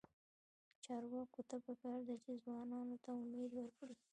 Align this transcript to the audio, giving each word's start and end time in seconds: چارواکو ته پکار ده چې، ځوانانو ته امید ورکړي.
چارواکو 0.83 1.41
ته 1.49 1.57
پکار 1.65 1.99
ده 2.07 2.15
چې، 2.23 2.31
ځوانانو 2.43 2.95
ته 3.03 3.09
امید 3.21 3.51
ورکړي. 3.55 3.93